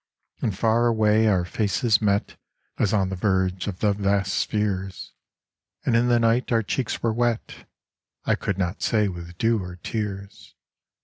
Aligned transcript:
And 0.41 0.57
far 0.57 0.87
away 0.87 1.27
our 1.27 1.45
faces 1.45 2.01
met 2.01 2.35
As 2.79 2.91
on 2.91 3.09
the 3.09 3.15
verge 3.15 3.67
of 3.67 3.81
the 3.81 3.93
vast 3.93 4.33
spheres; 4.33 5.13
And 5.85 5.95
in 5.95 6.07
the 6.07 6.19
night 6.19 6.51
our 6.51 6.63
cheeks 6.63 7.03
were 7.03 7.13
wet, 7.13 7.67
I 8.25 8.33
could 8.33 8.57
not 8.57 8.81
say 8.81 9.07
with 9.09 9.37
dew 9.37 9.63
or 9.63 9.75
tears. 9.75 10.55